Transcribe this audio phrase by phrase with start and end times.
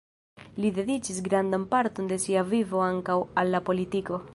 [0.63, 4.25] Li dediĉis grandan parton de sia vivo ankaŭ al la politiko.